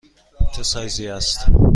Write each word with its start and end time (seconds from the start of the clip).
چه 0.53 0.63
سایزی 0.63 1.07
است؟ 1.07 1.39